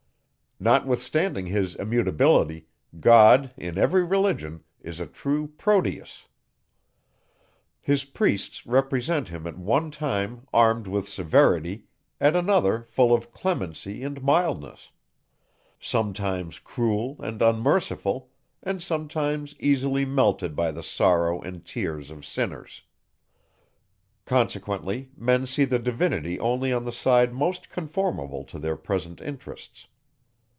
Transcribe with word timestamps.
Notwithstanding 0.63 1.47
his 1.47 1.73
immutability, 1.73 2.67
God, 2.99 3.51
in 3.57 3.79
every 3.79 4.03
Religion, 4.03 4.63
is 4.79 4.99
a 4.99 5.07
true 5.07 5.47
Proteus. 5.57 6.27
His 7.79 8.05
priests 8.05 8.67
represent 8.67 9.29
him 9.29 9.47
at 9.47 9.57
one 9.57 9.89
time 9.89 10.45
armed 10.53 10.85
with 10.85 11.09
severity, 11.09 11.85
at 12.19 12.35
another 12.35 12.83
full 12.83 13.11
of 13.11 13.31
clemency 13.31 14.03
and 14.03 14.21
mildness; 14.23 14.91
sometimes 15.79 16.59
cruel 16.59 17.15
and 17.23 17.41
unmerciful, 17.41 18.29
and 18.61 18.83
sometimes 18.83 19.55
easily 19.59 20.05
melted 20.05 20.55
by 20.55 20.71
the 20.71 20.83
sorrow 20.83 21.41
and 21.41 21.65
tears 21.65 22.11
of 22.11 22.23
sinners. 22.23 22.83
Consequently, 24.25 25.09
men 25.17 25.47
see 25.47 25.65
the 25.65 25.79
Divinity 25.79 26.39
only 26.39 26.71
on 26.71 26.85
the 26.85 26.91
side 26.91 27.33
most 27.33 27.71
conformable 27.71 28.43
to 28.43 28.59
their 28.59 28.75
present 28.77 29.19
interests. 29.21 29.87